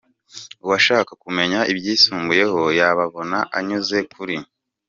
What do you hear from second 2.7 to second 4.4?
yababona anyuze kuri:.